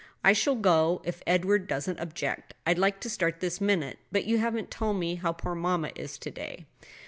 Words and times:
"I 0.23 0.33
shall 0.33 0.55
go, 0.55 1.03
if 1.05 1.21
Edward 1.27 1.67
doesn't 1.67 1.99
object. 1.99 2.55
I'd 2.65 2.79
like 2.79 2.99
to 3.01 3.07
start 3.07 3.39
this 3.39 3.61
minute. 3.61 3.99
But 4.11 4.25
you 4.25 4.39
haven't 4.39 4.71
told 4.71 4.97
me 4.97 5.13
how 5.13 5.31
poor 5.31 5.53
mamma 5.53 5.91
is 5.93 6.17
to 6.17 6.31
day?" 6.31 6.65